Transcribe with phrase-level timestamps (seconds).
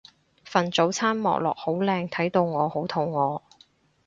[0.43, 3.41] 份早餐望落好靚睇到我好肚餓